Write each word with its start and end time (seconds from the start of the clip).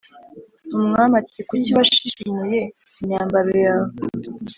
umwami 0.77 1.13
ati 1.21 1.39
kuki 1.47 1.71
washishimuye 1.77 2.61
imyambaro 3.01 3.51
yawe 3.65 3.89